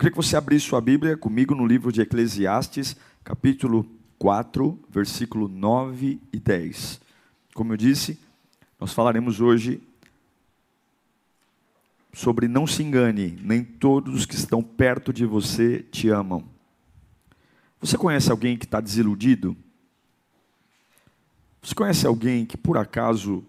[0.00, 3.84] Queria que você abrisse sua Bíblia comigo no livro de Eclesiastes, capítulo
[4.18, 6.98] 4, versículo 9 e 10.
[7.52, 8.18] Como eu disse,
[8.80, 9.78] nós falaremos hoje
[12.14, 16.48] sobre não se engane, nem todos os que estão perto de você te amam.
[17.78, 19.54] Você conhece alguém que está desiludido?
[21.60, 23.44] Você conhece alguém que por acaso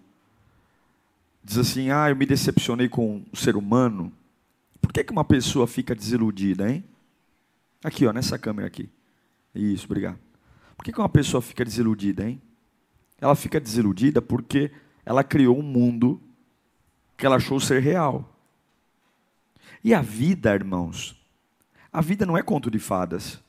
[1.42, 4.12] diz assim: Ah, eu me decepcionei com o ser humano?
[4.82, 6.84] Por que, que uma pessoa fica desiludida, hein?
[7.82, 8.90] Aqui, ó, nessa câmera aqui.
[9.54, 10.18] Isso, obrigado.
[10.76, 12.42] Por que, que uma pessoa fica desiludida, hein?
[13.18, 14.70] Ela fica desiludida porque
[15.06, 16.20] ela criou um mundo
[17.16, 18.28] que ela achou ser real.
[19.84, 21.16] E a vida, irmãos,
[21.92, 23.40] a vida não é conto de fadas.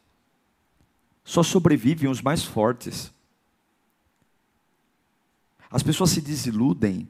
[1.24, 3.12] Só sobrevivem os mais fortes.
[5.70, 7.10] As pessoas se desiludem,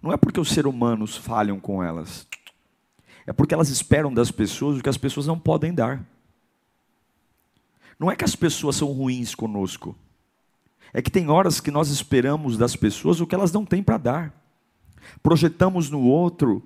[0.00, 2.26] não é porque os seres humanos falham com elas.
[3.28, 6.02] É porque elas esperam das pessoas o que as pessoas não podem dar.
[7.98, 9.94] Não é que as pessoas são ruins conosco.
[10.94, 13.98] É que tem horas que nós esperamos das pessoas o que elas não têm para
[13.98, 14.34] dar.
[15.22, 16.62] Projetamos no outro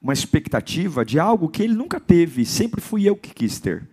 [0.00, 3.86] uma expectativa de algo que ele nunca teve, sempre fui eu que quis ter.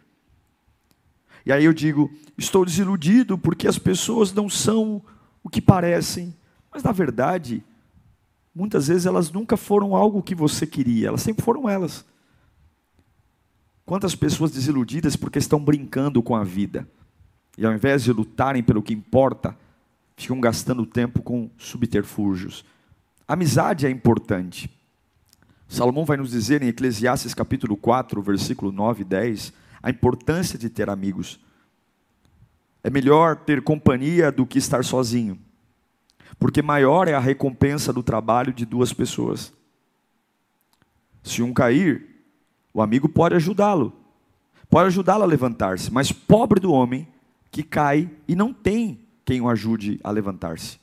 [1.46, 5.04] E aí eu digo, estou desiludido porque as pessoas não são
[5.44, 6.34] o que parecem,
[6.72, 7.66] mas na verdade,
[8.54, 12.06] muitas vezes elas nunca foram algo que você queria, elas sempre foram elas.
[13.86, 16.88] Quantas pessoas desiludidas porque estão brincando com a vida,
[17.58, 19.58] e ao invés de lutarem pelo que importa,
[20.16, 22.64] ficam gastando tempo com subterfúgios.
[23.28, 24.70] Amizade é importante.
[25.68, 30.70] Salomão vai nos dizer em Eclesiastes capítulo 4, versículo 9 e 10, a importância de
[30.70, 31.40] ter amigos.
[32.84, 35.40] É melhor ter companhia do que estar sozinho
[36.40, 39.54] porque maior é a recompensa do trabalho de duas pessoas.
[41.24, 42.08] Se um cair,
[42.74, 43.94] o amigo pode ajudá-lo,
[44.70, 47.08] pode ajudá-lo a levantar-se, mas pobre do homem
[47.52, 50.80] que cai e não tem quem o ajude a levantar-se.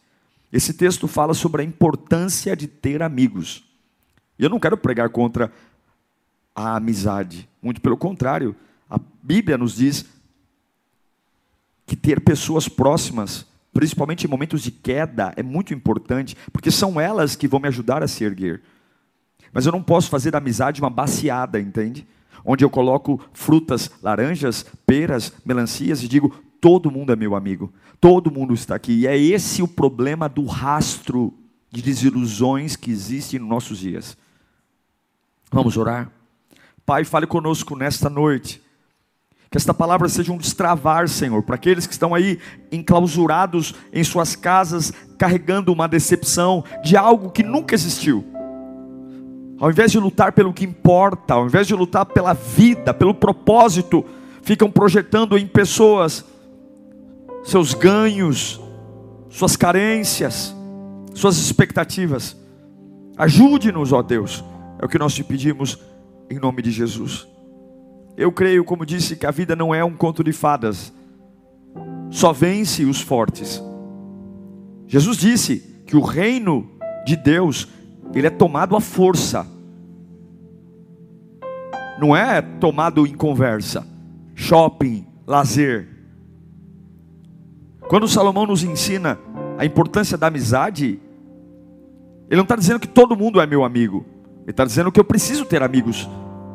[0.52, 3.64] Esse texto fala sobre a importância de ter amigos.
[4.38, 5.52] E eu não quero pregar contra
[6.54, 8.54] a amizade, muito pelo contrário,
[8.90, 10.04] a Bíblia nos diz
[11.86, 17.36] que ter pessoas próximas principalmente em momentos de queda, é muito importante, porque são elas
[17.36, 18.62] que vão me ajudar a se erguer.
[19.52, 22.06] Mas eu não posso fazer da amizade uma baciada, entende?
[22.44, 26.30] Onde eu coloco frutas, laranjas, peras, melancias e digo:
[26.60, 28.92] todo mundo é meu amigo, todo mundo está aqui.
[28.92, 31.34] E é esse o problema do rastro
[31.70, 34.16] de desilusões que existem nos nossos dias.
[35.50, 36.10] Vamos orar?
[36.84, 38.62] Pai, fale conosco nesta noite.
[39.50, 42.38] Que esta palavra seja um destravar, Senhor, para aqueles que estão aí
[42.70, 48.24] enclausurados em suas casas, carregando uma decepção de algo que nunca existiu.
[49.58, 54.04] Ao invés de lutar pelo que importa, ao invés de lutar pela vida, pelo propósito,
[54.42, 56.24] ficam projetando em pessoas
[57.42, 58.60] seus ganhos,
[59.30, 60.54] suas carências,
[61.14, 62.36] suas expectativas.
[63.16, 64.44] Ajude-nos, ó Deus,
[64.78, 65.78] é o que nós te pedimos
[66.30, 67.26] em nome de Jesus.
[68.18, 70.92] Eu creio, como disse, que a vida não é um conto de fadas.
[72.10, 73.62] Só vence os fortes.
[74.88, 76.68] Jesus disse que o reino
[77.06, 77.68] de Deus,
[78.12, 79.46] ele é tomado à força.
[82.00, 83.86] Não é tomado em conversa,
[84.34, 85.86] shopping, lazer.
[87.88, 89.16] Quando Salomão nos ensina
[89.56, 90.98] a importância da amizade,
[92.28, 94.04] ele não está dizendo que todo mundo é meu amigo.
[94.42, 96.08] Ele está dizendo que eu preciso ter amigos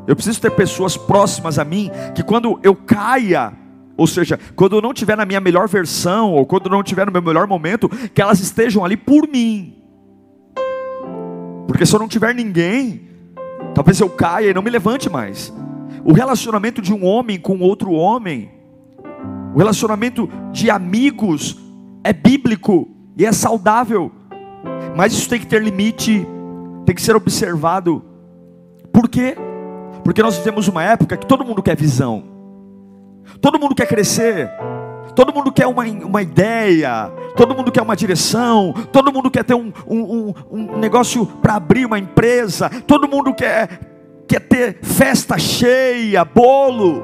[0.06, 3.52] eu preciso ter pessoas próximas a mim que quando eu caia,
[3.96, 7.06] ou seja, quando eu não estiver na minha melhor versão, ou quando eu não estiver
[7.06, 9.82] no meu melhor momento, que elas estejam ali por mim.
[11.66, 13.08] Porque se eu não tiver ninguém,
[13.74, 15.52] talvez eu caia e não me levante mais.
[16.04, 18.50] O relacionamento de um homem com outro homem,
[19.54, 21.58] o relacionamento de amigos
[22.02, 24.12] é bíblico e é saudável.
[24.94, 26.26] Mas isso tem que ter limite,
[26.84, 28.04] tem que ser observado.
[28.92, 29.36] Por quê?
[30.04, 32.22] Porque nós vivemos uma época que todo mundo quer visão,
[33.40, 34.50] todo mundo quer crescer,
[35.16, 39.54] todo mundo quer uma, uma ideia, todo mundo quer uma direção, todo mundo quer ter
[39.54, 43.80] um, um, um, um negócio para abrir uma empresa, todo mundo quer
[44.26, 47.02] quer ter festa cheia, bolo,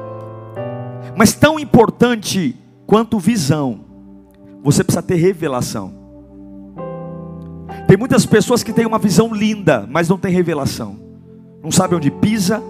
[1.16, 2.56] mas tão importante
[2.86, 3.84] quanto visão,
[4.62, 5.94] você precisa ter revelação.
[7.86, 10.98] Tem muitas pessoas que têm uma visão linda, mas não tem revelação.
[11.62, 12.62] Não sabe onde pisa,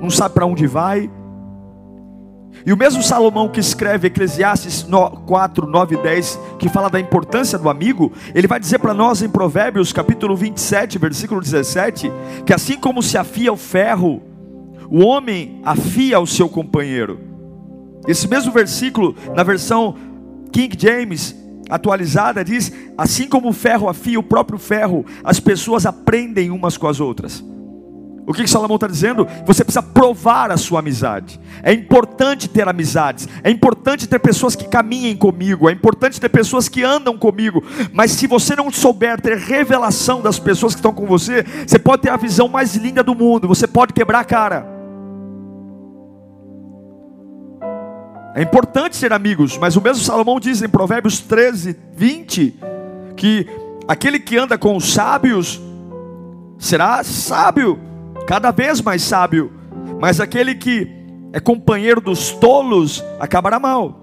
[0.00, 1.10] não sabe para onde vai.
[2.64, 4.86] E o mesmo Salomão que escreve Eclesiastes
[5.26, 9.22] 4, 9 e 10, que fala da importância do amigo, ele vai dizer para nós
[9.22, 12.10] em Provérbios capítulo 27, versículo 17,
[12.44, 14.22] que assim como se afia o ferro,
[14.90, 17.20] o homem afia o seu companheiro.
[18.06, 19.94] Esse mesmo versículo, na versão
[20.52, 21.34] King James,
[21.68, 26.88] atualizada, diz: assim como o ferro afia o próprio ferro, as pessoas aprendem umas com
[26.88, 27.44] as outras.
[28.30, 29.26] O que, que Salomão está dizendo?
[29.44, 31.40] Você precisa provar a sua amizade.
[31.64, 33.28] É importante ter amizades.
[33.42, 35.68] É importante ter pessoas que caminhem comigo.
[35.68, 37.60] É importante ter pessoas que andam comigo.
[37.92, 42.02] Mas se você não souber ter revelação das pessoas que estão com você, você pode
[42.02, 43.48] ter a visão mais linda do mundo.
[43.48, 44.64] Você pode quebrar a cara.
[48.36, 52.60] É importante ser amigos, mas o mesmo Salomão diz em Provérbios 13, 20,
[53.16, 53.44] que
[53.88, 55.60] aquele que anda com os sábios
[56.60, 57.89] será sábio
[58.26, 59.52] cada vez mais sábio,
[60.00, 60.88] mas aquele que
[61.32, 64.00] é companheiro dos tolos acabará mal.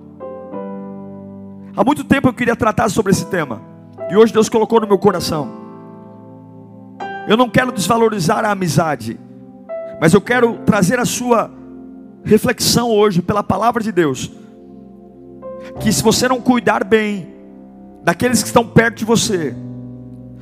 [1.76, 3.62] Há muito tempo eu queria tratar sobre esse tema,
[4.10, 5.50] e hoje Deus colocou no meu coração.
[7.28, 9.20] Eu não quero desvalorizar a amizade,
[10.00, 11.52] mas eu quero trazer a sua
[12.24, 14.32] reflexão hoje pela palavra de Deus.
[15.80, 17.28] Que se você não cuidar bem
[18.04, 19.56] daqueles que estão perto de você,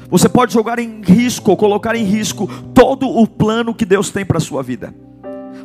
[0.09, 4.37] você pode jogar em risco, colocar em risco todo o plano que Deus tem para
[4.37, 4.93] a sua vida.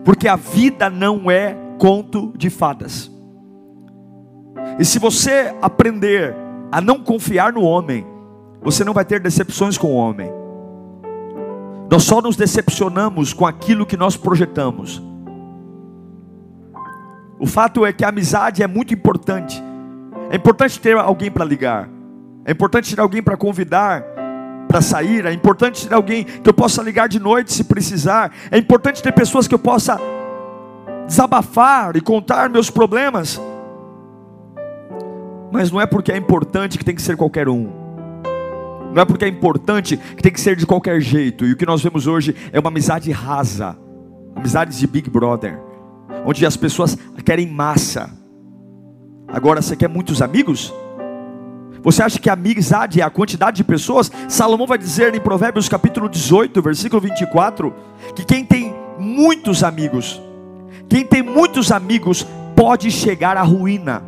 [0.05, 3.11] Porque a vida não é conto de fadas.
[4.79, 6.35] E se você aprender
[6.73, 8.07] a não confiar no homem,
[8.63, 10.31] você não vai ter decepções com o homem.
[11.91, 15.03] Nós só nos decepcionamos com aquilo que nós projetamos.
[17.39, 19.61] O fato é que a amizade é muito importante.
[20.31, 21.89] É importante ter alguém para ligar.
[22.45, 24.05] É importante ter alguém para convidar
[24.71, 28.57] para sair, é importante ter alguém que eu possa ligar de noite se precisar, é
[28.57, 30.01] importante ter pessoas que eu possa
[31.09, 33.41] desabafar e contar meus problemas.
[35.51, 37.69] Mas não é porque é importante que tem que ser qualquer um.
[38.95, 41.45] Não é porque é importante que tem que ser de qualquer jeito.
[41.45, 43.77] E o que nós vemos hoje é uma amizade rasa,
[44.37, 45.59] amizades de Big Brother,
[46.25, 48.09] onde as pessoas querem massa.
[49.27, 50.73] Agora, você quer muitos amigos?
[51.83, 54.11] Você acha que a amizade é a quantidade de pessoas?
[54.29, 57.75] Salomão vai dizer em Provérbios capítulo 18, versículo 24,
[58.15, 60.21] que quem tem muitos amigos,
[60.89, 64.03] quem tem muitos amigos pode chegar à ruína.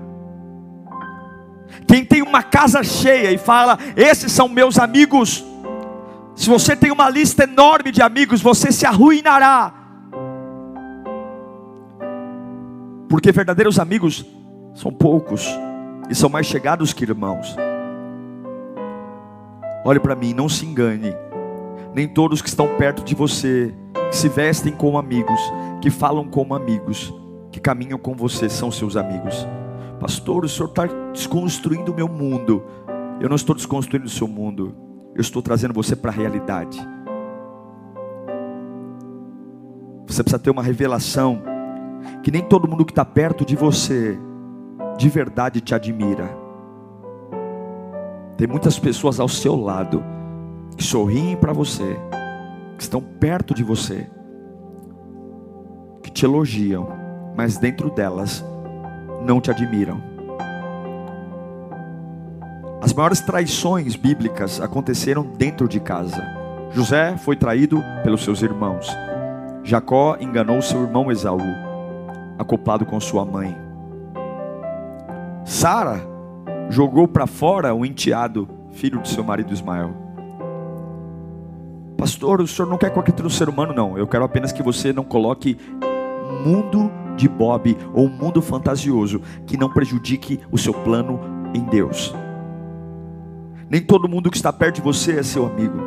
[1.86, 5.42] Quem tem uma casa cheia e fala, esses são meus amigos,
[6.34, 9.72] se você tem uma lista enorme de amigos, você se arruinará.
[13.08, 14.24] Porque verdadeiros amigos
[14.74, 15.46] são poucos
[16.08, 17.56] e são mais chegados que irmãos.
[19.84, 21.14] Olhe para mim, não se engane.
[21.94, 23.74] Nem todos que estão perto de você,
[24.10, 25.40] que se vestem como amigos,
[25.80, 27.12] que falam como amigos,
[27.50, 29.46] que caminham com você, são seus amigos.
[29.98, 32.62] Pastor, o senhor está desconstruindo o meu mundo.
[33.20, 34.74] Eu não estou desconstruindo o seu mundo.
[35.14, 36.78] Eu estou trazendo você para a realidade.
[40.06, 41.42] Você precisa ter uma revelação
[42.22, 44.18] que nem todo mundo que está perto de você
[44.96, 46.28] de verdade te admira.
[48.36, 50.02] Tem muitas pessoas ao seu lado
[50.76, 51.96] que sorriem para você,
[52.76, 54.08] que estão perto de você,
[56.02, 56.88] que te elogiam,
[57.36, 58.44] mas dentro delas
[59.24, 60.02] não te admiram.
[62.82, 66.20] As maiores traições bíblicas aconteceram dentro de casa.
[66.72, 68.88] José foi traído pelos seus irmãos.
[69.62, 71.38] Jacó enganou seu irmão Esaú,
[72.38, 73.61] acoplado com sua mãe.
[75.44, 76.00] Sara
[76.70, 79.94] jogou para fora o enteado, filho de seu marido Ismael.
[81.96, 83.96] Pastor, o senhor não quer colocar no ser humano, não.
[83.96, 85.56] Eu quero apenas que você não coloque
[86.44, 91.20] mundo de Bob ou um mundo fantasioso que não prejudique o seu plano
[91.54, 92.14] em Deus.
[93.68, 95.78] Nem todo mundo que está perto de você é seu amigo.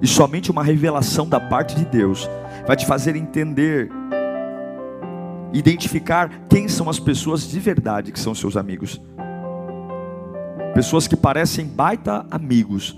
[0.00, 2.28] E somente uma revelação da parte de Deus
[2.66, 3.90] vai te fazer entender
[5.52, 9.00] identificar quem são as pessoas de verdade que são seus amigos.
[10.74, 12.96] Pessoas que parecem baita amigos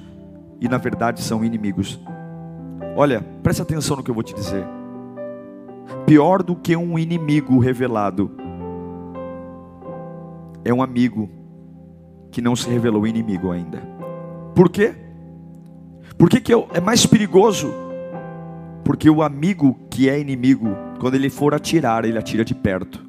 [0.61, 1.99] e na verdade são inimigos.
[2.97, 4.65] Olha, preste atenção no que eu vou te dizer.
[6.07, 8.31] Pior do que um inimigo revelado
[10.65, 11.31] é um amigo
[12.31, 13.83] que não se revelou inimigo ainda.
[14.55, 14.95] Por quê?
[16.19, 17.73] Por que, que eu, é mais perigoso?
[18.85, 23.03] Porque o amigo que é inimigo, quando ele for atirar, ele atira de perto.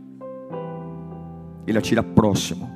[1.67, 2.71] Ele atira próximo.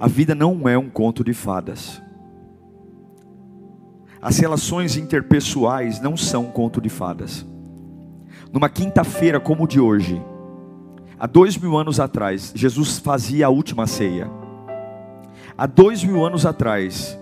[0.00, 2.02] A vida não é um conto de fadas.
[4.20, 7.46] As relações interpessoais não são um conto de fadas.
[8.52, 10.20] Numa quinta-feira como de hoje,
[11.18, 14.28] há dois mil anos atrás, Jesus fazia a última ceia.
[15.56, 17.17] Há dois mil anos atrás,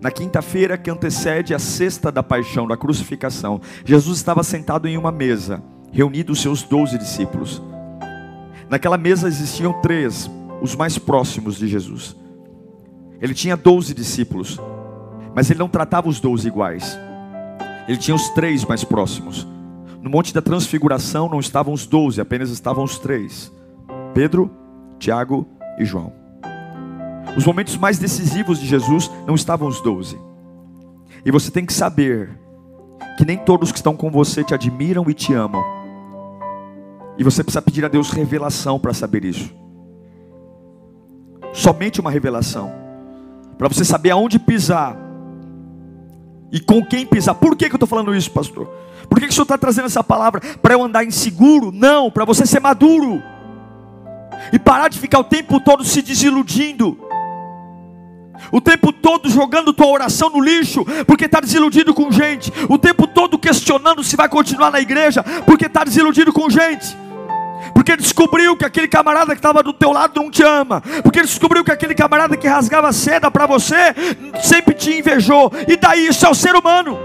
[0.00, 5.12] na quinta-feira que antecede a sexta da paixão, da crucificação, Jesus estava sentado em uma
[5.12, 7.62] mesa, reunido os seus doze discípulos.
[8.68, 12.16] Naquela mesa existiam três, os mais próximos de Jesus.
[13.20, 14.60] Ele tinha doze discípulos,
[15.34, 16.98] mas ele não tratava os doze iguais.
[17.86, 19.46] Ele tinha os três mais próximos.
[20.02, 23.52] No Monte da Transfiguração não estavam os doze, apenas estavam os três:
[24.12, 24.50] Pedro,
[24.98, 25.46] Tiago
[25.78, 26.23] e João.
[27.36, 30.18] Os momentos mais decisivos de Jesus não estavam os doze.
[31.24, 32.30] E você tem que saber
[33.16, 35.64] que nem todos que estão com você te admiram e te amam.
[37.16, 39.52] E você precisa pedir a Deus revelação para saber isso.
[41.52, 42.72] Somente uma revelação.
[43.56, 44.96] Para você saber aonde pisar.
[46.50, 47.34] E com quem pisar.
[47.34, 48.66] Por que, que eu estou falando isso, pastor?
[49.08, 50.40] Por que, que o senhor está trazendo essa palavra?
[50.60, 51.70] Para eu andar inseguro?
[51.72, 53.22] Não, para você ser maduro.
[54.52, 56.98] E parar de ficar o tempo todo se desiludindo
[58.50, 63.06] o tempo todo jogando tua oração no lixo, porque está desiludido com gente, o tempo
[63.06, 66.96] todo questionando se vai continuar na igreja, porque está desiludido com gente.
[67.74, 70.82] Porque descobriu que aquele camarada que estava do teu lado não te ama.
[71.02, 73.94] Porque descobriu que aquele camarada que rasgava seda para você
[74.42, 75.50] sempre te invejou.
[75.66, 76.98] E daí isso é o ser humano.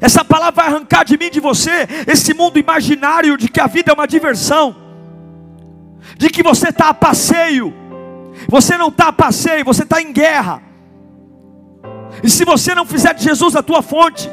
[0.00, 3.90] Essa palavra vai arrancar de mim, de você, esse mundo imaginário de que a vida
[3.90, 4.76] é uma diversão,
[6.18, 7.72] de que você está a passeio
[8.48, 10.62] você não está a passeio, você está em guerra.
[12.22, 14.30] E se você não fizer de Jesus a tua fonte,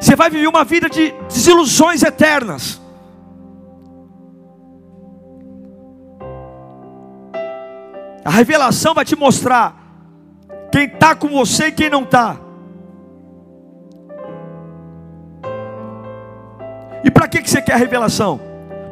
[0.00, 2.80] você vai viver uma vida de desilusões eternas.
[8.24, 9.76] A revelação vai te mostrar
[10.70, 12.36] quem está com você e quem não está.
[17.02, 18.40] E para que, que você quer a revelação?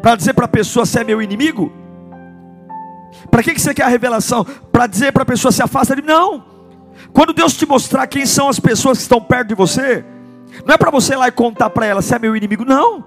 [0.00, 1.72] Para dizer para a pessoa se é meu inimigo?
[3.30, 4.44] Para que você quer a revelação?
[4.44, 6.08] Para dizer para a pessoa se afasta de mim?
[6.08, 6.44] Não.
[7.12, 10.04] Quando Deus te mostrar quem são as pessoas que estão perto de você,
[10.64, 13.04] não é para você ir lá e contar para ela se é meu inimigo, não.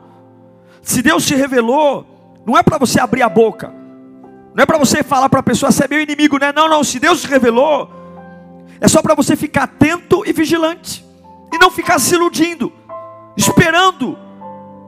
[0.82, 2.06] Se Deus te revelou,
[2.46, 3.74] não é para você abrir a boca,
[4.54, 6.52] não é para você falar para a pessoa se é meu inimigo, né?
[6.54, 6.84] Não, não.
[6.84, 7.90] Se Deus te revelou,
[8.80, 11.06] é só para você ficar atento e vigilante,
[11.54, 12.72] e não ficar se iludindo,
[13.38, 14.18] esperando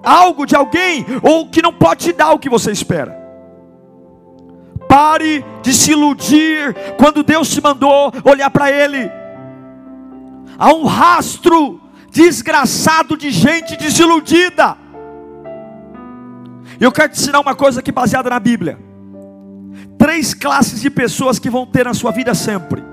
[0.04, 3.23] algo de alguém, ou que não pode te dar o que você espera.
[4.94, 9.10] Pare de se iludir quando Deus te mandou olhar para Ele.
[10.56, 11.82] Há um rastro
[12.12, 14.78] desgraçado de gente desiludida.
[16.80, 18.78] Eu quero te ensinar uma coisa aqui baseada na Bíblia.
[19.98, 22.84] Três classes de pessoas que vão ter na sua vida sempre.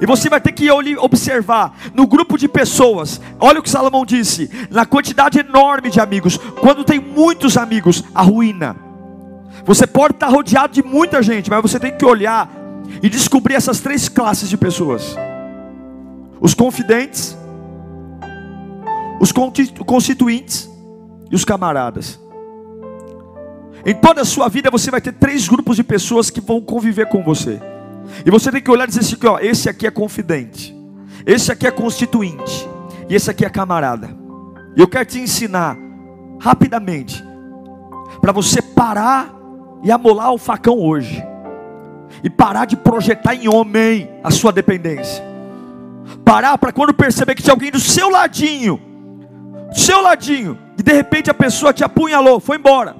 [0.00, 3.20] E você vai ter que observar no grupo de pessoas.
[3.38, 6.38] Olha o que Salomão disse: na quantidade enorme de amigos.
[6.38, 8.91] Quando tem muitos amigos, a ruína.
[9.64, 12.50] Você pode estar rodeado de muita gente, mas você tem que olhar
[13.02, 15.16] e descobrir essas três classes de pessoas:
[16.40, 17.36] os confidentes,
[19.20, 19.32] os
[19.84, 20.68] constituintes
[21.30, 22.20] e os camaradas.
[23.84, 27.06] Em toda a sua vida você vai ter três grupos de pessoas que vão conviver
[27.06, 27.60] com você.
[28.24, 30.76] E você tem que olhar e dizer assim: ó, esse aqui é confidente,
[31.24, 32.68] esse aqui é constituinte,
[33.08, 34.10] e esse aqui é camarada.
[34.76, 35.76] E eu quero te ensinar
[36.40, 37.22] rapidamente
[38.20, 39.41] para você parar
[39.82, 41.22] e amolar o facão hoje.
[42.22, 45.24] E parar de projetar em homem a sua dependência.
[46.24, 48.80] Parar para quando perceber que tinha alguém do seu ladinho,
[49.70, 52.94] do seu ladinho, e de repente a pessoa te apunhalou, foi embora.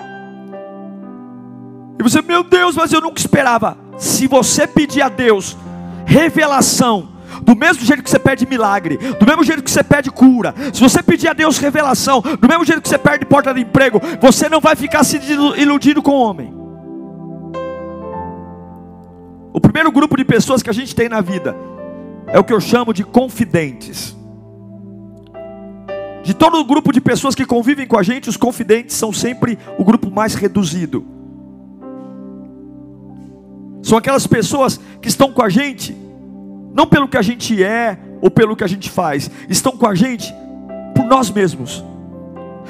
[1.99, 3.77] E você, meu Deus, mas eu nunca esperava.
[3.99, 5.57] Se você pedir a Deus
[6.05, 7.11] revelação
[7.43, 10.81] do mesmo jeito que você pede milagre, do mesmo jeito que você pede cura, se
[10.81, 14.49] você pedir a Deus revelação, do mesmo jeito que você perde porta de emprego, você
[14.49, 15.21] não vai ficar se
[15.57, 16.62] iludindo com o homem.
[19.53, 21.55] O primeiro grupo de pessoas que a gente tem na vida
[22.27, 24.17] é o que eu chamo de confidentes.
[26.23, 29.59] De todo o grupo de pessoas que convivem com a gente, os confidentes são sempre
[29.77, 31.05] o grupo mais reduzido.
[33.83, 35.95] São aquelas pessoas que estão com a gente,
[36.73, 39.95] não pelo que a gente é ou pelo que a gente faz, estão com a
[39.95, 40.33] gente
[40.95, 41.85] por nós mesmos.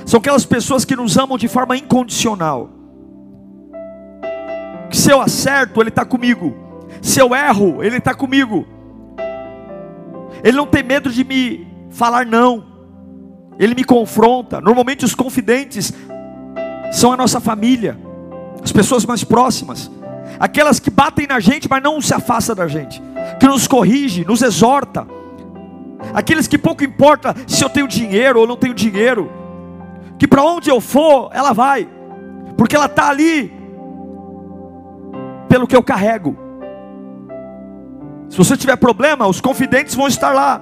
[0.07, 2.71] São aquelas pessoas que nos amam de forma incondicional.
[4.91, 6.72] Que se eu acerto, Ele está comigo.
[7.03, 8.65] Se eu erro, Ele está comigo.
[10.43, 12.65] Ele não tem medo de me falar não.
[13.59, 14.61] Ele me confronta.
[14.61, 15.93] Normalmente os confidentes
[16.93, 17.99] são a nossa família,
[18.63, 19.91] as pessoas mais próximas,
[20.39, 23.03] aquelas que batem na gente, mas não se afastam da gente,
[23.41, 25.07] que nos corrige, nos exorta,
[26.13, 29.33] aqueles que pouco importa se eu tenho dinheiro ou não tenho dinheiro,
[30.19, 31.89] que para onde eu for, ela vai,
[32.57, 33.51] porque ela está ali
[35.49, 36.42] pelo que eu carrego.
[38.33, 40.59] Se você tiver problema, os confidentes vão estar lá.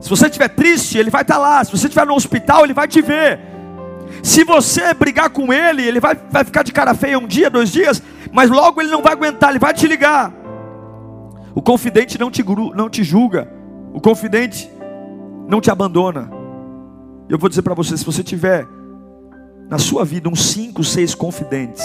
[0.00, 1.64] Se você estiver triste, ele vai estar lá.
[1.64, 3.40] Se você estiver no hospital, ele vai te ver.
[4.22, 7.72] Se você brigar com ele, ele vai, vai ficar de cara feia um dia, dois
[7.72, 8.00] dias,
[8.32, 10.32] mas logo ele não vai aguentar, ele vai te ligar.
[11.52, 12.44] O confidente não te,
[12.76, 13.52] não te julga,
[13.92, 14.70] o confidente
[15.48, 16.30] não te abandona.
[17.28, 18.68] Eu vou dizer para você: se você tiver
[19.68, 21.84] na sua vida uns cinco, seis confidentes,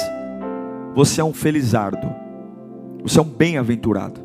[0.93, 2.28] você é um felizardo.
[3.03, 4.21] Você é um bem-aventurado.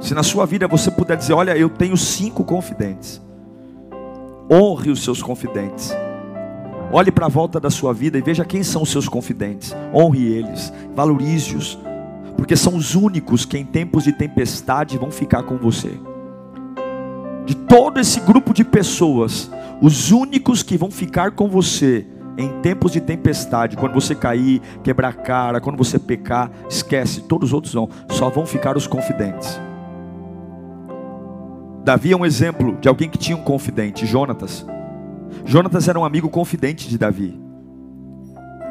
[0.00, 3.22] Se na sua vida você puder dizer: Olha, eu tenho cinco confidentes.
[4.50, 5.94] Honre os seus confidentes.
[6.92, 9.74] Olhe para a volta da sua vida e veja quem são os seus confidentes.
[9.92, 11.78] Honre eles, valorize-os,
[12.36, 15.92] porque são os únicos que em tempos de tempestade vão ficar com você.
[17.44, 19.50] De todo esse grupo de pessoas,
[19.80, 25.08] os únicos que vão ficar com você em tempos de tempestade, quando você cair, quebrar
[25.08, 29.60] a cara, quando você pecar, esquece, todos os outros não, só vão ficar os confidentes.
[31.82, 34.66] Davi é um exemplo de alguém que tinha um confidente, Jonatas.
[35.44, 37.40] Jonatas era um amigo confidente de Davi.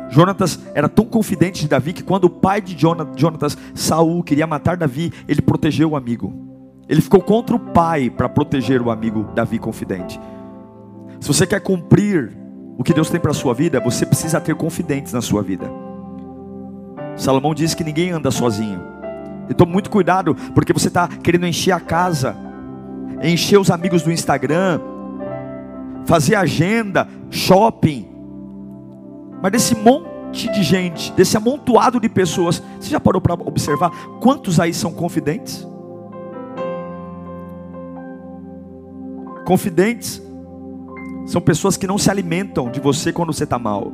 [0.09, 4.77] Jonatas era tão confidente de Davi que quando o pai de Jonatas, Saul, queria matar
[4.77, 6.33] Davi, ele protegeu o amigo.
[6.87, 10.19] Ele ficou contra o pai para proteger o amigo Davi confidente.
[11.19, 12.44] Se você quer cumprir
[12.77, 15.69] o que Deus tem para a sua vida, você precisa ter confidentes na sua vida.
[17.15, 18.81] Salomão diz que ninguém anda sozinho.
[19.49, 22.35] Então, muito cuidado, porque você está querendo encher a casa,
[23.23, 24.79] encher os amigos do Instagram,
[26.05, 28.09] fazer agenda, shopping.
[29.41, 34.59] Mas desse monte de gente, desse amontoado de pessoas, você já parou para observar quantos
[34.59, 35.65] aí são confidentes?
[39.45, 40.21] Confidentes
[41.25, 43.91] são pessoas que não se alimentam de você quando você está mal.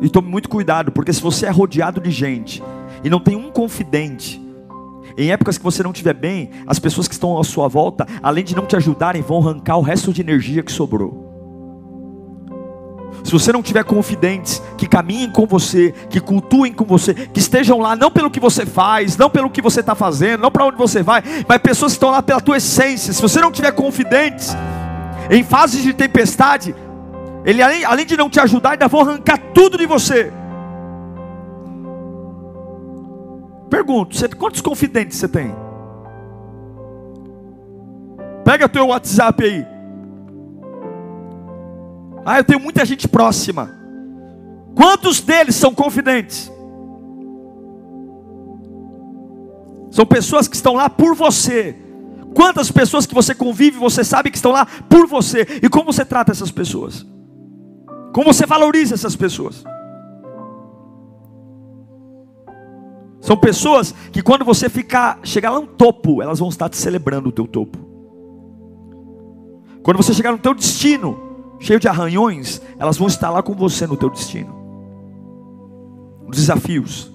[0.00, 2.62] E tome muito cuidado, porque se você é rodeado de gente
[3.04, 4.40] e não tem um confidente,
[5.16, 8.44] em épocas que você não estiver bem, as pessoas que estão à sua volta, além
[8.44, 11.30] de não te ajudarem, vão arrancar o resto de energia que sobrou.
[13.22, 17.78] Se você não tiver confidentes que caminhem com você, que cultuem com você, que estejam
[17.78, 20.76] lá não pelo que você faz, não pelo que você está fazendo, não para onde
[20.76, 23.12] você vai, mas pessoas que estão lá pela tua essência.
[23.12, 24.56] Se você não tiver confidentes,
[25.30, 26.74] em fases de tempestade,
[27.44, 30.32] ele além, além de não te ajudar, ainda vão arrancar tudo de você.
[33.68, 35.54] Pergunto, você, quantos confidentes você tem?
[38.44, 39.66] Pega teu WhatsApp aí.
[42.24, 43.70] Ah, eu tenho muita gente próxima.
[44.74, 46.50] Quantos deles são confidentes?
[49.90, 51.76] São pessoas que estão lá por você,
[52.34, 56.04] Quantas pessoas que você convive, você sabe que estão lá por você, e como você
[56.04, 57.06] trata essas pessoas?
[58.12, 59.64] Como você valoriza essas pessoas?
[63.20, 67.28] São pessoas que quando você ficar, chegar lá no topo, elas vão estar te celebrando
[67.28, 67.78] o teu topo.
[69.82, 73.86] Quando você chegar no teu destino, cheio de arranhões, elas vão estar lá com você
[73.86, 74.52] no teu destino.
[76.28, 77.12] Os desafios.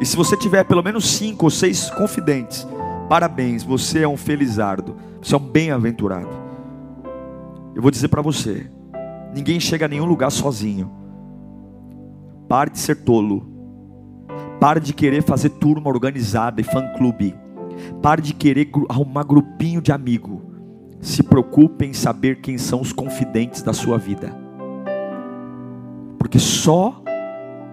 [0.00, 2.66] E se você tiver pelo menos cinco ou seis confidentes,
[3.08, 6.28] Parabéns, você é um felizardo, você é um bem-aventurado.
[7.74, 8.70] Eu vou dizer para você:
[9.34, 10.90] ninguém chega a nenhum lugar sozinho.
[12.48, 13.46] Pare de ser tolo.
[14.60, 17.34] Pare de querer fazer turma organizada e fã-clube.
[18.00, 20.42] Pare de querer arrumar grupinho de amigo.
[21.00, 24.34] Se preocupe em saber quem são os confidentes da sua vida.
[26.18, 27.02] Porque só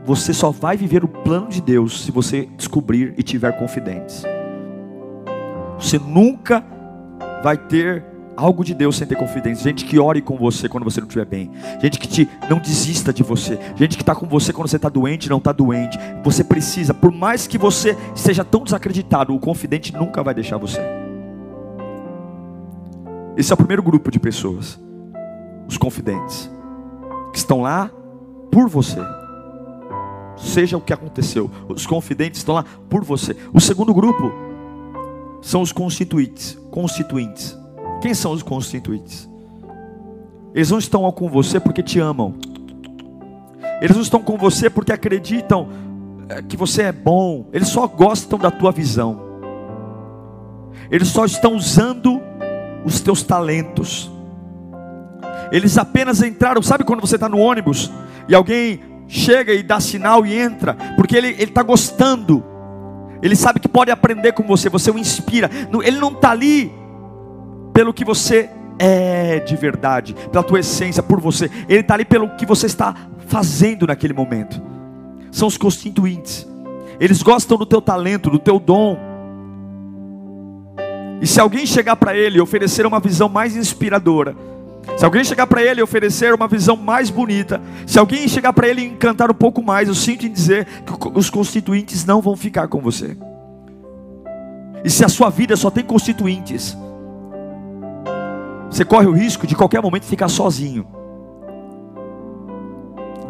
[0.03, 4.23] você só vai viver o plano de Deus se você descobrir e tiver confidentes.
[5.81, 6.63] Você nunca
[7.43, 8.05] vai ter
[8.37, 9.63] algo de Deus sem ter confidência.
[9.63, 11.51] Gente que ore com você quando você não estiver bem.
[11.81, 13.59] Gente que te, não desista de você.
[13.75, 15.97] Gente que está com você quando você está doente não está doente.
[16.23, 20.79] Você precisa, por mais que você seja tão desacreditado, o confidente nunca vai deixar você.
[23.35, 24.79] Esse é o primeiro grupo de pessoas.
[25.67, 26.49] Os confidentes.
[27.33, 27.89] Que estão lá
[28.51, 28.99] por você.
[30.35, 31.49] Seja o que aconteceu.
[31.67, 33.35] Os confidentes estão lá por você.
[33.51, 34.50] O segundo grupo
[35.41, 36.57] são os constituintes.
[36.69, 37.57] Constituintes.
[38.01, 39.29] Quem são os constituintes?
[40.53, 42.35] Eles não estão com você porque te amam.
[43.81, 45.67] Eles não estão com você porque acreditam
[46.29, 47.47] eh, que você é bom.
[47.51, 49.19] Eles só gostam da tua visão.
[50.89, 52.21] Eles só estão usando
[52.83, 54.11] os teus talentos.
[55.51, 57.91] Eles apenas entraram, sabe quando você está no ônibus
[58.27, 62.43] e alguém chega e dá sinal e entra, porque ele está gostando,
[63.21, 65.49] ele sabe que pode aprender com você, você o inspira,
[65.83, 66.71] ele não está ali
[67.73, 72.35] pelo que você é de verdade, pela tua essência, por você, ele está ali pelo
[72.35, 72.95] que você está
[73.27, 74.61] fazendo naquele momento.
[75.31, 76.47] São os constituintes,
[76.99, 78.97] eles gostam do teu talento, do teu dom.
[81.21, 84.35] E se alguém chegar para ele e oferecer uma visão mais inspiradora,
[84.97, 88.67] se alguém chegar para ele e oferecer uma visão mais bonita, se alguém chegar para
[88.67, 92.35] ele e encantar um pouco mais, eu sinto em dizer que os constituintes não vão
[92.35, 93.17] ficar com você.
[94.83, 96.77] E se a sua vida só tem constituintes,
[98.69, 100.87] você corre o risco de qualquer momento ficar sozinho.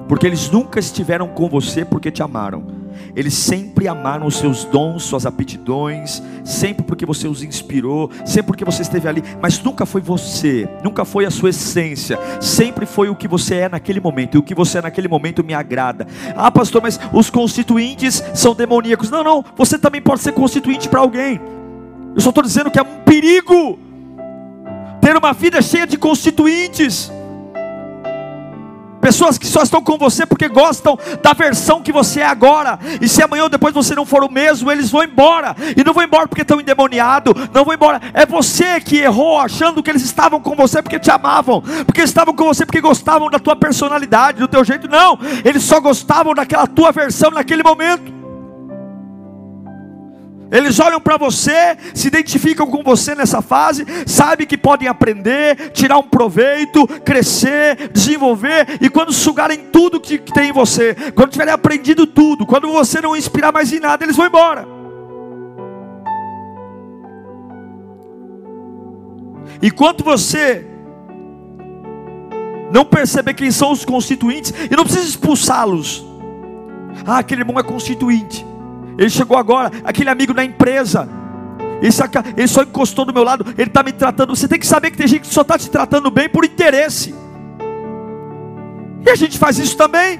[0.08, 2.81] Porque eles nunca estiveram com você porque te amaram
[3.16, 8.66] eles sempre amaram os seus dons, suas aptidões, sempre porque você os inspirou, sempre porque
[8.66, 13.16] você esteve ali, mas nunca foi você, nunca foi a sua essência, sempre foi o
[13.16, 16.08] que você é naquele momento, e o que você é naquele momento me agrada.
[16.36, 19.10] Ah, pastor, mas os constituintes são demoníacos.
[19.10, 21.40] Não, não, você também pode ser constituinte para alguém.
[22.16, 23.80] Eu só estou dizendo que é um perigo
[25.00, 27.12] ter uma vida cheia de constituintes.
[29.02, 32.80] Pessoas que só estão com você porque gostam da versão que você é agora.
[33.02, 35.56] E se amanhã ou depois você não for o mesmo, eles vão embora.
[35.76, 37.34] E não vão embora porque estão endemoniados.
[37.54, 38.00] Não vão embora.
[38.14, 41.62] É você que errou achando que eles estavam com você porque te amavam.
[41.86, 44.88] Porque estavam com você porque gostavam da tua personalidade, do teu jeito.
[44.88, 45.18] Não.
[45.44, 48.21] Eles só gostavam daquela tua versão naquele momento.
[50.52, 55.98] Eles olham para você, se identificam com você nessa fase, sabem que podem aprender, tirar
[55.98, 62.06] um proveito, crescer, desenvolver, e quando sugarem tudo que tem em você, quando tiverem aprendido
[62.06, 64.68] tudo, quando você não inspirar mais em nada, eles vão embora.
[69.62, 70.66] Enquanto você
[72.74, 76.06] não perceber quem são os constituintes, e não precisa expulsá-los.
[77.06, 78.51] Ah, aquele irmão é constituinte.
[79.02, 81.10] Ele chegou agora, aquele amigo na empresa.
[82.38, 84.36] ele só encostou do meu lado, ele está me tratando.
[84.36, 87.16] Você tem que saber que tem gente que só está te tratando bem por interesse.
[89.04, 90.20] E a gente faz isso também.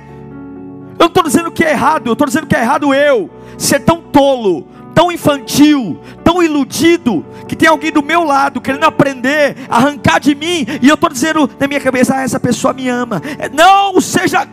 [0.98, 3.82] Eu não estou dizendo que é errado, eu estou dizendo que é errado eu ser
[3.82, 4.64] tão tolo,
[4.96, 10.66] tão infantil, tão iludido, que tem alguém do meu lado querendo aprender, arrancar de mim,
[10.82, 13.22] e eu estou dizendo na minha cabeça, ah, essa pessoa me ama.
[13.38, 14.48] É, não, seja,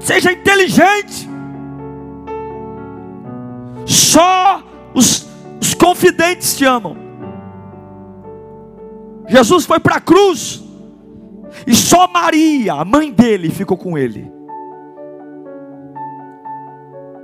[0.00, 1.35] seja inteligente.
[3.86, 5.26] Só os,
[5.60, 6.96] os confidentes te amam.
[9.28, 10.62] Jesus foi para a cruz.
[11.66, 14.30] E só Maria, a mãe dele, ficou com ele.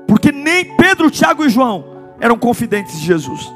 [0.06, 1.84] Porque nem Pedro, Tiago e João
[2.20, 3.52] eram confidentes de Jesus.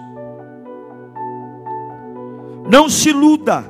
[2.69, 3.65] Não se iluda.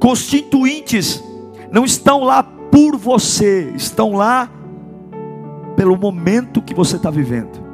[0.00, 1.22] Constituintes
[1.70, 4.50] não estão lá por você, estão lá
[5.76, 7.67] pelo momento que você está vivendo.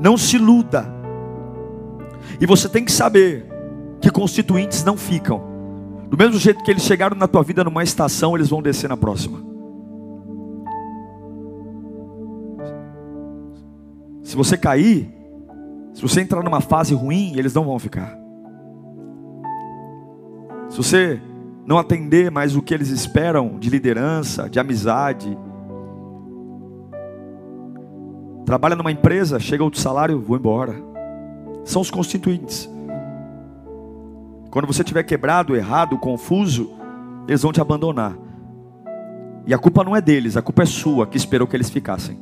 [0.00, 0.86] Não se iluda.
[2.40, 3.46] E você tem que saber
[4.00, 5.42] que constituintes não ficam.
[6.08, 8.96] Do mesmo jeito que eles chegaram na tua vida numa estação, eles vão descer na
[8.96, 9.44] próxima.
[14.24, 15.12] Se você cair,
[15.92, 18.16] se você entrar numa fase ruim, eles não vão ficar.
[20.68, 21.20] Se você
[21.66, 25.36] não atender mais o que eles esperam de liderança, de amizade,
[28.44, 30.74] Trabalha numa empresa, chega outro salário, vou embora.
[31.64, 32.68] São os constituintes.
[34.50, 36.70] Quando você estiver quebrado, errado, confuso,
[37.28, 38.16] eles vão te abandonar.
[39.46, 42.18] E a culpa não é deles, a culpa é sua que esperou que eles ficassem.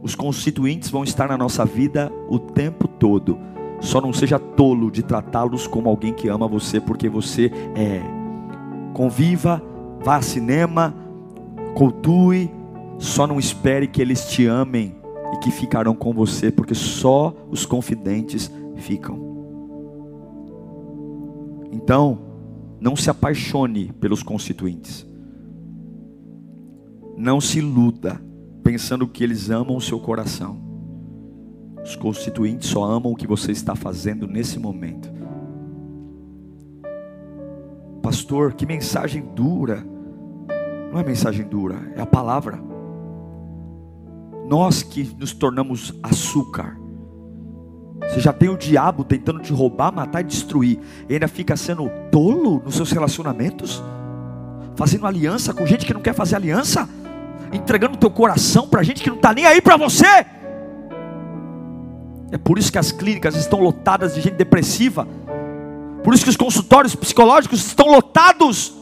[0.00, 3.38] Os constituintes vão estar na nossa vida o tempo todo.
[3.80, 8.00] Só não seja tolo de tratá-los como alguém que ama você, porque você é.
[8.94, 9.62] Conviva,
[10.00, 10.94] vá ao cinema,
[11.74, 12.50] cultue,
[12.98, 14.96] só não espere que eles te amem
[15.32, 19.28] e que ficarão com você, porque só os confidentes ficam.
[21.70, 22.18] Então,
[22.80, 25.06] não se apaixone pelos constituintes.
[27.16, 28.20] Não se iluda
[28.62, 30.58] pensando que eles amam o seu coração.
[31.82, 35.10] Os constituintes só amam o que você está fazendo nesse momento.
[38.02, 39.84] Pastor, que mensagem dura.
[40.92, 42.58] Não é mensagem dura, é a palavra.
[44.48, 46.76] Nós que nos tornamos açúcar.
[48.08, 50.80] Você já tem o diabo tentando te roubar, matar e destruir.
[51.08, 53.82] E ainda fica sendo tolo nos seus relacionamentos?
[54.74, 56.88] Fazendo aliança com gente que não quer fazer aliança?
[57.52, 60.06] Entregando teu coração para gente que não está nem aí para você?
[62.30, 65.06] É por isso que as clínicas estão lotadas de gente depressiva.
[66.02, 68.72] Por isso que os consultórios psicológicos estão lotados.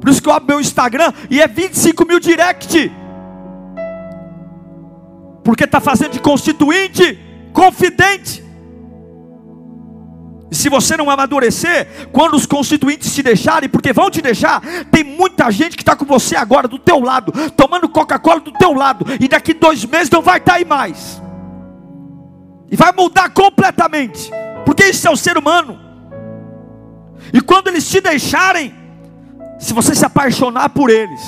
[0.00, 3.01] Por isso que eu abro meu Instagram e é 25 mil direct.
[5.44, 7.18] Porque está fazendo de constituinte,
[7.52, 8.42] confidente.
[10.50, 15.02] E se você não amadurecer, quando os constituintes te deixarem, porque vão te deixar, tem
[15.02, 19.06] muita gente que está com você agora, do teu lado, tomando Coca-Cola do teu lado,
[19.18, 21.22] e daqui dois meses não vai estar tá aí mais.
[22.70, 24.30] E vai mudar completamente,
[24.66, 25.80] porque isso é o ser humano.
[27.32, 28.74] E quando eles te deixarem,
[29.58, 31.20] se você se apaixonar por eles,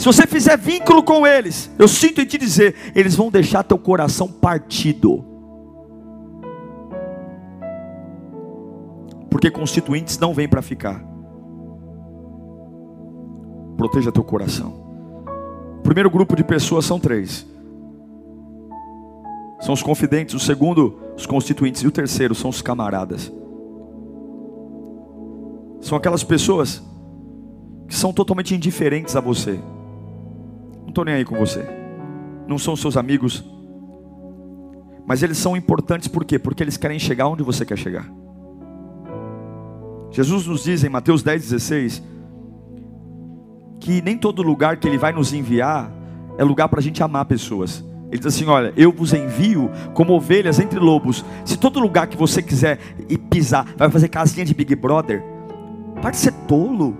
[0.00, 3.76] se você fizer vínculo com eles, eu sinto em te dizer, eles vão deixar teu
[3.76, 5.22] coração partido.
[9.28, 11.04] Porque constituintes não vêm para ficar.
[13.76, 14.70] Proteja teu coração.
[15.80, 17.46] O primeiro grupo de pessoas são três.
[19.60, 23.30] São os confidentes, o segundo, os constituintes, e o terceiro são os camaradas.
[25.82, 26.82] São aquelas pessoas
[27.86, 29.60] que são totalmente indiferentes a você.
[30.90, 31.64] Não estou nem aí com você.
[32.48, 33.44] Não são seus amigos.
[35.06, 36.36] Mas eles são importantes por quê?
[36.36, 38.10] Porque eles querem chegar onde você quer chegar.
[40.10, 42.02] Jesus nos diz em Mateus 10,16
[43.78, 45.92] que nem todo lugar que Ele vai nos enviar
[46.36, 47.84] é lugar para a gente amar pessoas.
[48.08, 51.24] Ele diz assim: Olha, eu vos envio como ovelhas entre lobos.
[51.44, 52.80] Se todo lugar que você quiser
[53.30, 55.22] pisar vai fazer casinha de Big Brother,
[56.02, 56.96] pode ser tolo.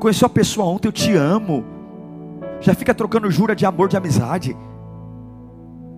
[0.00, 1.73] Conheceu a pessoa ontem, eu te amo.
[2.64, 4.56] Já fica trocando jura de amor, de amizade.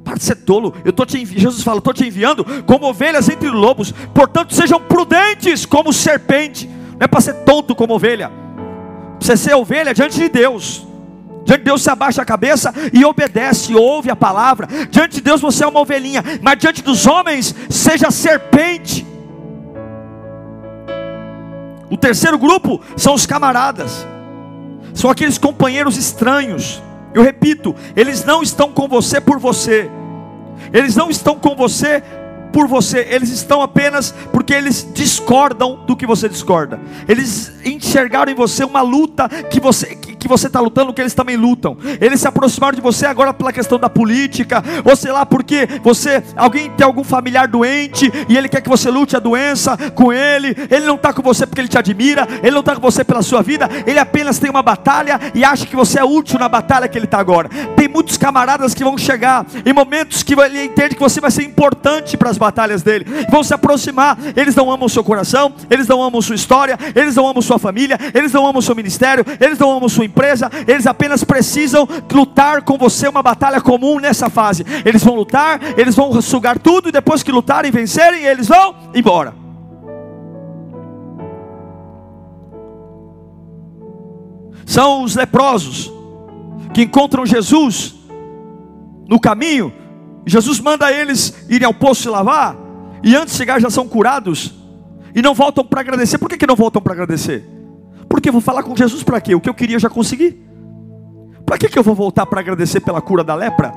[0.02, 0.74] Para de ser tolo.
[0.84, 1.38] Eu tô te envi...
[1.38, 3.92] Jesus fala, estou te enviando como ovelhas entre lobos.
[4.12, 6.66] Portanto, sejam prudentes como serpente.
[6.66, 8.32] Não é para ser tonto como ovelha.
[9.20, 10.84] Você ser ovelha diante de Deus.
[11.44, 14.66] Diante de Deus você abaixa a cabeça e obedece, ouve a palavra.
[14.90, 19.06] Diante de Deus você é uma ovelhinha, mas diante dos homens seja serpente.
[21.88, 24.04] O terceiro grupo são os camaradas.
[24.96, 26.82] São aqueles companheiros estranhos.
[27.14, 29.88] Eu repito, eles não estão com você por você.
[30.72, 32.02] Eles não estão com você
[32.52, 36.80] por você, eles estão apenas porque eles discordam do que você discorda.
[37.06, 41.14] Eles enxergaram em você uma luta que você que, que você está lutando, que eles
[41.14, 41.76] também lutam.
[42.00, 46.22] Eles se aproximaram de você agora pela questão da política, ou sei lá, porque você,
[46.36, 50.56] alguém tem algum familiar doente e ele quer que você lute a doença com ele.
[50.70, 53.22] Ele não está com você porque ele te admira, ele não está com você pela
[53.22, 56.88] sua vida, ele apenas tem uma batalha e acha que você é útil na batalha
[56.88, 57.48] que ele está agora.
[57.76, 61.44] Tem muitos camaradas que vão chegar em momentos que ele entende que você vai ser
[61.44, 64.18] importante para as batalhas dele, vão se aproximar.
[64.34, 67.58] Eles não amam o seu coração, eles não amam sua história, eles não amam sua
[67.58, 72.62] família, eles não amam seu ministério, eles não amam sua empresa, eles apenas precisam lutar
[72.62, 74.64] com você uma batalha comum nessa fase.
[74.84, 78.74] Eles vão lutar, eles vão sugar tudo e depois que lutarem e vencerem, eles vão
[78.94, 79.34] embora.
[84.64, 85.92] São os leprosos
[86.72, 87.94] que encontram Jesus
[89.08, 89.72] no caminho
[90.26, 92.56] Jesus manda eles irem ao poço se lavar,
[93.02, 94.52] e antes de chegar já são curados,
[95.14, 96.18] e não voltam para agradecer.
[96.18, 97.55] Por que, que não voltam para agradecer?
[98.08, 99.34] Porque eu vou falar com Jesus para quê?
[99.34, 100.42] O que eu queria eu já consegui.
[101.44, 103.72] Para que, que eu vou voltar para agradecer pela cura da lepra?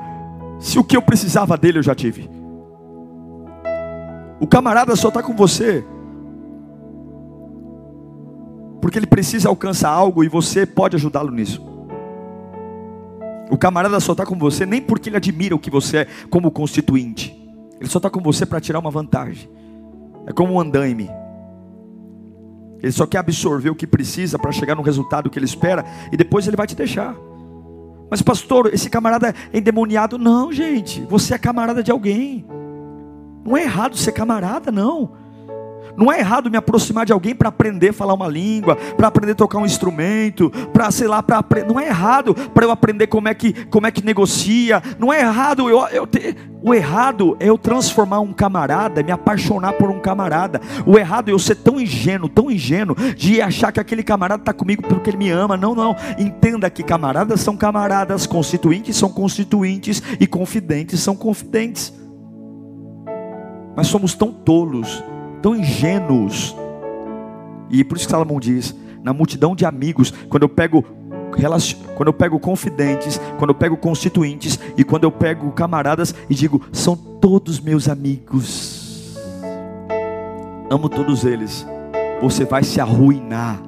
[0.58, 2.28] Se o que eu precisava dele eu já tive.
[4.40, 5.84] O camarada só está com você
[8.80, 11.62] porque ele precisa alcançar algo e você pode ajudá-lo nisso.
[13.50, 16.50] O camarada só está com você nem porque ele admira o que você é como
[16.50, 17.36] constituinte.
[17.78, 19.48] Ele só está com você para tirar uma vantagem.
[20.26, 21.10] É como um andaime.
[22.82, 26.16] Ele só quer absorver o que precisa para chegar no resultado que ele espera e
[26.16, 27.14] depois ele vai te deixar.
[28.10, 30.18] Mas pastor, esse camarada é endemoniado?
[30.18, 31.00] Não, gente.
[31.02, 32.44] Você é camarada de alguém.
[33.44, 35.12] Não é errado ser camarada, não.
[35.96, 39.32] Não é errado me aproximar de alguém para aprender a falar uma língua, para aprender
[39.32, 41.68] a tocar um instrumento, para sei lá, para aprender.
[41.68, 44.82] Não é errado para eu aprender como é que como é que negocia.
[44.98, 46.36] Não é errado eu, eu te...
[46.62, 50.60] o errado é eu transformar um camarada, me apaixonar por um camarada.
[50.86, 54.52] O errado é eu ser tão ingênuo, tão ingênuo de achar que aquele camarada está
[54.52, 55.56] comigo porque ele me ama.
[55.56, 55.96] Não, não.
[56.18, 61.92] Entenda que camaradas são camaradas, constituintes são constituintes e confidentes são confidentes.
[63.76, 65.02] Mas somos tão tolos
[65.40, 66.54] tão ingênuos.
[67.70, 70.84] E por isso que Salomão diz: na multidão de amigos, quando eu pego
[71.96, 76.60] quando eu pego confidentes, quando eu pego constituintes e quando eu pego camaradas e digo,
[76.72, 79.16] são todos meus amigos.
[80.68, 81.66] Amo todos eles.
[82.20, 83.62] Você vai se arruinar.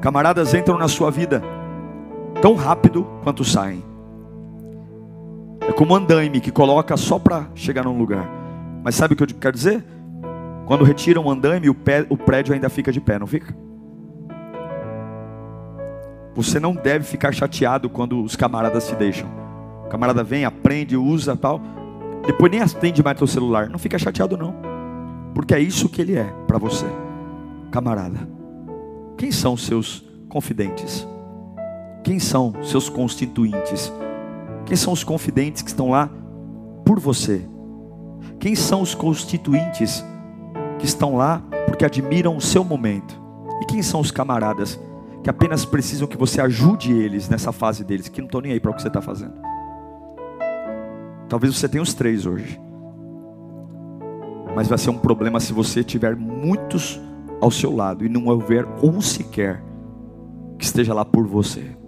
[0.00, 1.42] Camaradas entram na sua vida
[2.40, 3.89] tão rápido quanto saem.
[5.70, 8.28] É como andaime que coloca só para chegar num lugar.
[8.82, 9.84] Mas sabe o que eu quero dizer?
[10.66, 13.54] Quando retiram o andaime, o, pé, o prédio ainda fica de pé, não fica?
[16.34, 19.28] Você não deve ficar chateado quando os camaradas se deixam.
[19.84, 21.60] O camarada vem, aprende, usa tal.
[22.26, 23.68] Depois nem atende mais teu celular.
[23.68, 24.52] Não fica chateado não.
[25.32, 26.86] Porque é isso que ele é para você.
[27.70, 28.28] Camarada.
[29.16, 31.06] Quem são seus confidentes?
[32.02, 33.92] Quem são seus constituintes?
[34.70, 36.08] Quem são os confidentes que estão lá
[36.84, 37.44] por você?
[38.38, 40.04] Quem são os constituintes
[40.78, 43.20] que estão lá porque admiram o seu momento?
[43.60, 44.78] E quem são os camaradas
[45.24, 48.60] que apenas precisam que você ajude eles nessa fase deles, que não estão nem aí
[48.60, 49.34] para o que você está fazendo?
[51.28, 52.60] Talvez você tenha os três hoje,
[54.54, 57.00] mas vai ser um problema se você tiver muitos
[57.40, 59.64] ao seu lado e não houver um sequer
[60.56, 61.79] que esteja lá por você.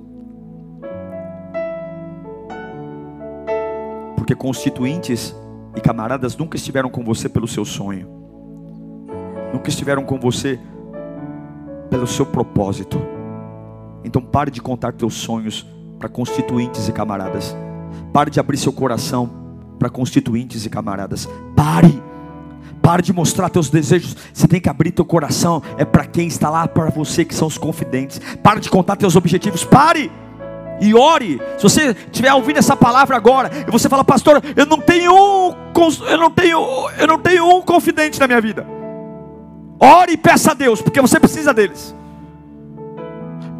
[4.33, 5.37] Porque constituintes
[5.77, 8.09] e camaradas nunca estiveram com você pelo seu sonho,
[9.53, 10.59] nunca estiveram com você
[11.91, 12.99] pelo seu propósito.
[14.03, 15.67] Então pare de contar teus sonhos
[15.99, 17.55] para constituintes e camaradas.
[18.11, 19.29] Pare de abrir seu coração
[19.79, 21.29] para constituintes e camaradas.
[21.55, 22.03] Pare.
[22.81, 24.17] Pare de mostrar teus desejos.
[24.33, 25.63] Você tem que abrir teu coração.
[25.77, 28.19] É para quem está lá, para você que são os confidentes.
[28.43, 29.63] Pare de contar teus objetivos.
[29.63, 30.11] Pare
[30.83, 31.41] e ore.
[31.57, 35.55] Se você estiver ouvindo essa palavra agora e você fala, pastor, eu não tenho um,
[36.09, 38.67] eu não tenho, eu não tenho um confidente na minha vida.
[39.79, 41.95] Ore e peça a Deus, porque você precisa deles.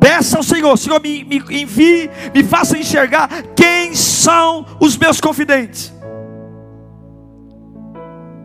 [0.01, 5.93] Peça ao Senhor, Senhor, me, me envie, me faça enxergar quem são os meus confidentes.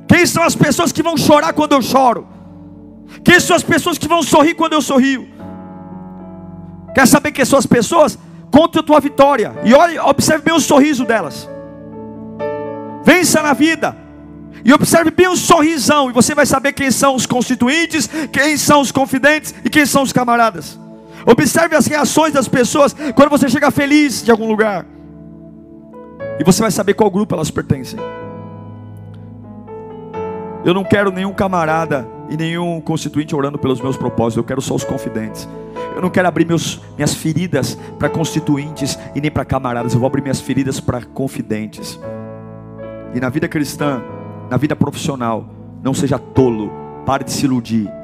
[0.08, 2.28] Quem são as pessoas que vão chorar quando eu choro?
[3.24, 5.28] Quem são as pessoas que vão sorrir quando eu sorrio?
[6.94, 8.18] Quer saber quem são as pessoas?
[8.52, 11.48] Conte a tua vitória e observe bem o sorriso delas.
[13.04, 13.96] Vença na vida.
[14.66, 18.82] E observe bem o sorrisão, e você vai saber quem são os constituintes, quem são
[18.82, 20.78] os confidentes e quem são os camaradas.
[21.26, 24.86] Observe as reações das pessoas quando você chega feliz de algum lugar.
[26.40, 28.00] E você vai saber qual grupo elas pertencem.
[30.66, 34.76] Eu não quero nenhum camarada e nenhum constituinte orando pelos meus propósitos, eu quero só
[34.76, 35.48] os confidentes.
[35.96, 40.08] Eu não quero abrir meus, minhas feridas para constituintes e nem para camaradas, eu vou
[40.08, 42.00] abrir minhas feridas para confidentes.
[43.14, 44.02] E na vida cristã,
[44.50, 45.50] na vida profissional,
[45.84, 46.72] não seja tolo,
[47.06, 47.97] pare de se iludir.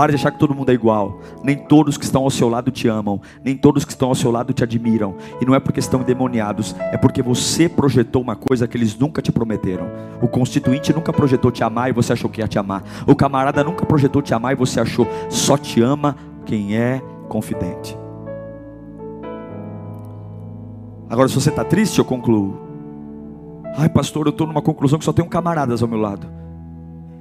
[0.00, 1.20] Pare de achar que todo mundo é igual.
[1.44, 3.20] Nem todos que estão ao seu lado te amam.
[3.44, 5.14] Nem todos que estão ao seu lado te admiram.
[5.42, 6.74] E não é porque estão endemoniados.
[6.90, 9.90] É porque você projetou uma coisa que eles nunca te prometeram.
[10.22, 12.82] O constituinte nunca projetou te amar e você achou que ia te amar.
[13.06, 15.06] O camarada nunca projetou te amar e você achou.
[15.28, 17.94] Só te ama quem é confidente.
[21.10, 22.58] Agora, se você está triste, eu concluo.
[23.76, 26.26] Ai, pastor, eu estou numa conclusão que só tenho camaradas ao meu lado.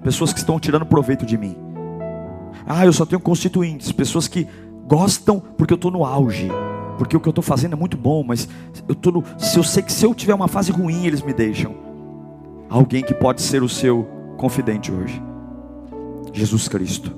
[0.01, 1.68] Pessoas que estão tirando proveito de mim.
[2.65, 4.47] Ah, eu só tenho constituintes, pessoas que
[4.87, 6.49] gostam porque eu estou no auge,
[6.97, 8.47] porque o que eu estou fazendo é muito bom, mas
[8.87, 11.33] eu tô no, se eu sei que se eu tiver uma fase ruim, eles me
[11.33, 11.75] deixam.
[12.69, 14.07] Alguém que pode ser o seu
[14.37, 15.21] confidente hoje.
[16.33, 17.15] Jesus Cristo.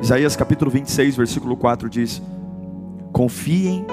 [0.00, 2.22] Isaías capítulo 26, versículo 4 diz:
[3.12, 3.86] Confiem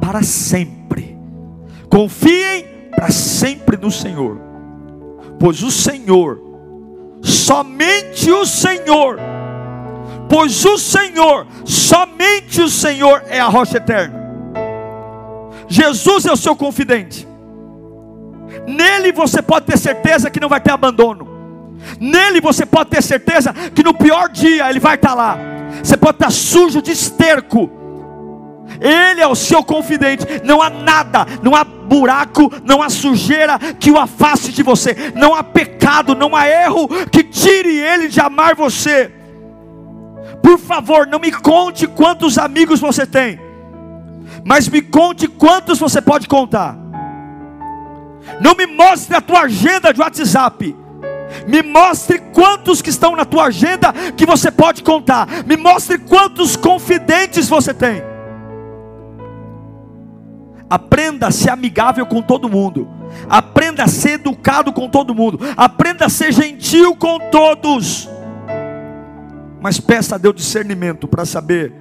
[0.00, 1.16] para sempre.
[1.90, 4.38] Confiem para sempre no Senhor.
[5.38, 6.40] Pois o Senhor,
[7.22, 9.18] somente o Senhor
[10.28, 14.26] pois o Senhor, somente o Senhor é a rocha eterna.
[15.68, 17.26] Jesus é o seu confidente.
[18.66, 21.28] Nele você pode ter certeza que não vai ter abandono.
[22.00, 25.38] Nele você pode ter certeza que no pior dia ele vai estar lá.
[25.82, 27.70] Você pode estar sujo de esterco.
[28.80, 30.26] Ele é o seu confidente.
[30.44, 35.12] Não há nada, não há buraco, não há sujeira que o afaste de você.
[35.14, 39.12] Não há pecado, não há erro que tire ele de amar você.
[40.42, 43.38] Por favor, não me conte quantos amigos você tem,
[44.44, 46.76] mas me conte quantos você pode contar.
[48.40, 50.76] Não me mostre a tua agenda de WhatsApp.
[51.46, 55.26] Me mostre quantos que estão na tua agenda que você pode contar.
[55.46, 58.02] Me mostre quantos confidentes você tem.
[60.68, 62.88] Aprenda a ser amigável com todo mundo.
[63.28, 65.38] Aprenda a ser educado com todo mundo.
[65.56, 68.08] Aprenda a ser gentil com todos
[69.66, 71.74] mas peça a Deus discernimento para saber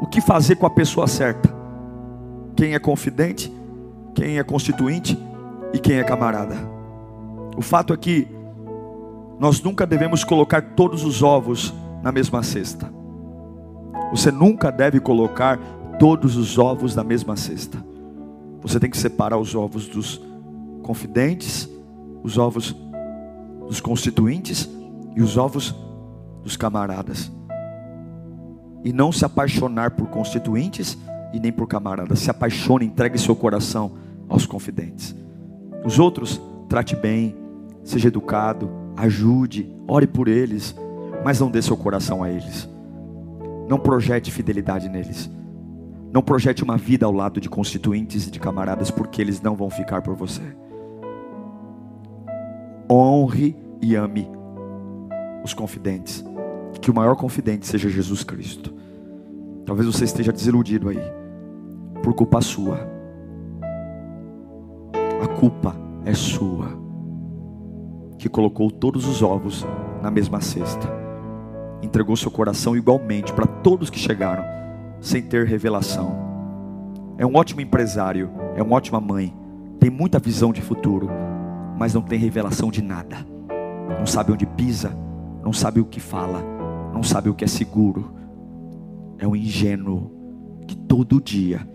[0.00, 1.48] o que fazer com a pessoa certa.
[2.56, 3.54] Quem é confidente,
[4.16, 5.16] quem é constituinte
[5.72, 6.56] e quem é camarada.
[7.56, 8.26] O fato é que
[9.38, 11.72] nós nunca devemos colocar todos os ovos
[12.02, 12.92] na mesma cesta.
[14.10, 15.60] Você nunca deve colocar
[16.00, 17.78] todos os ovos da mesma cesta.
[18.60, 20.20] Você tem que separar os ovos dos
[20.82, 21.70] confidentes,
[22.24, 22.74] os ovos
[23.68, 24.68] dos constituintes
[25.14, 25.91] e os ovos
[26.42, 27.30] dos camaradas.
[28.84, 30.98] E não se apaixonar por constituintes
[31.32, 32.18] e nem por camaradas.
[32.18, 33.92] Se apaixone, entregue seu coração
[34.28, 35.14] aos confidentes.
[35.84, 37.36] Os outros, trate bem,
[37.84, 40.74] seja educado, ajude, ore por eles,
[41.24, 42.68] mas não dê seu coração a eles.
[43.68, 45.30] Não projete fidelidade neles.
[46.12, 49.70] Não projete uma vida ao lado de constituintes e de camaradas, porque eles não vão
[49.70, 50.42] ficar por você.
[52.90, 54.28] Honre e ame
[55.42, 56.24] os confidentes.
[56.80, 58.74] Que o maior confidente seja Jesus Cristo.
[59.64, 61.00] Talvez você esteja desiludido aí,
[62.02, 62.78] por culpa sua.
[65.22, 66.68] A culpa é sua,
[68.18, 69.64] que colocou todos os ovos
[70.02, 70.88] na mesma cesta,
[71.80, 74.44] entregou seu coração igualmente para todos que chegaram,
[75.00, 76.16] sem ter revelação.
[77.16, 79.32] É um ótimo empresário, é uma ótima mãe,
[79.78, 81.08] tem muita visão de futuro,
[81.78, 83.18] mas não tem revelação de nada,
[83.98, 84.96] não sabe onde pisa,
[85.44, 86.42] não sabe o que fala,
[86.92, 88.12] não sabe o que é seguro.
[89.18, 90.10] É um ingênuo
[90.66, 91.66] que todo dia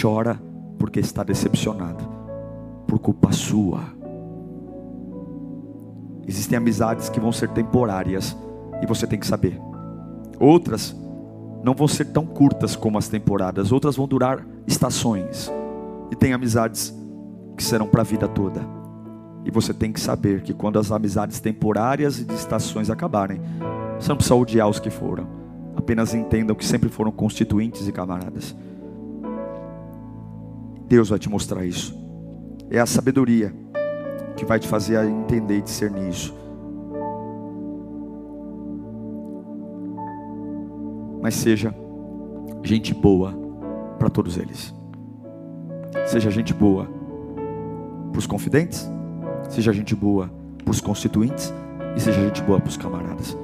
[0.00, 0.40] chora
[0.78, 2.04] porque está decepcionado,
[2.86, 3.80] por culpa sua.
[6.26, 8.36] Existem amizades que vão ser temporárias
[8.82, 9.60] e você tem que saber.
[10.38, 10.96] Outras
[11.62, 15.50] não vão ser tão curtas como as temporadas, outras vão durar estações.
[16.10, 16.94] E tem amizades
[17.56, 18.60] que serão para a vida toda.
[19.44, 23.40] E você tem que saber que quando as amizades temporárias e de estações acabarem,
[24.00, 25.26] você não precisa odiar os que foram.
[25.76, 28.56] Apenas entendam que sempre foram constituintes e camaradas.
[30.88, 31.94] Deus vai te mostrar isso.
[32.70, 33.54] É a sabedoria
[34.36, 36.34] que vai te fazer entender e discernir isso.
[41.20, 41.74] Mas seja
[42.62, 43.34] gente boa
[43.98, 44.74] para todos eles.
[46.06, 46.88] Seja gente boa
[48.10, 48.90] para os confidentes,
[49.50, 50.30] seja gente boa
[50.64, 51.52] para os constituintes
[51.94, 53.36] e seja gente boa para os camaradas.